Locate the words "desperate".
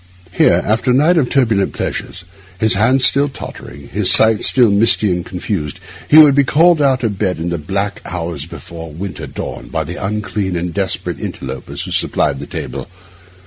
10.73-11.19